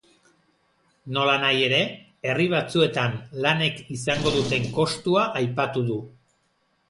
Nolanahi 1.17 1.59
ere, 1.65 1.81
herri 2.31 2.47
batzuetan 2.53 3.13
lanek 3.45 3.77
izango 3.97 4.33
duten 4.37 4.67
kostua 4.81 5.27
aipatu 5.43 5.85
du. 5.91 5.99